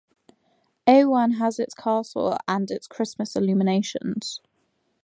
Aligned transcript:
Awan 0.87 1.37
has 1.37 1.59
its 1.59 1.75
castle 1.75 2.35
and 2.47 2.71
its 2.71 2.87
Christmas 2.87 3.35
illuminations. 3.35 4.41